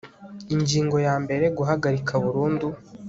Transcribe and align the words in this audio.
Ingingo 0.53 0.95
ya 1.07 1.15
mbere 1.23 1.45
Guhagarika 1.57 2.13
burundu 2.23 2.67